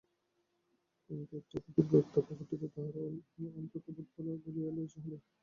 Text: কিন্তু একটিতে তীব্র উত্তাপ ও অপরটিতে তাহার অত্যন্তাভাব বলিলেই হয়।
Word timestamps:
কিন্তু 1.11 1.33
একটিতে 1.37 1.69
তীব্র 1.75 1.93
উত্তাপ 1.95 2.23
ও 2.23 2.33
অপরটিতে 2.33 2.67
তাহার 2.67 2.95
অত্যন্তাভাব 3.67 4.37
বলিলেই 4.45 4.87
হয়। 4.95 5.21